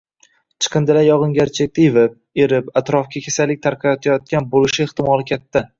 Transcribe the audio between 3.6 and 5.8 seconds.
tarqatayotgan boʻlishi ehtimoli katta.